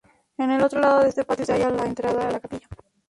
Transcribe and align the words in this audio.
En 0.39 0.49
el 0.49 0.63
otro 0.63 0.81
lado 0.81 1.01
de 1.03 1.09
este 1.09 1.23
patio 1.23 1.45
se 1.45 1.53
haya 1.53 1.69
la 1.69 1.85
entrada 1.85 2.27
a 2.27 2.31
la 2.31 2.39
capilla. 2.39 2.67